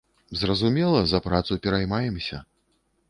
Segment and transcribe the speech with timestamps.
[0.43, 2.45] Зразумела, за працу пераймаемся.